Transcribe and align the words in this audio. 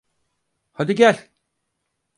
Hadi 0.73 0.95
gel! 0.95 1.29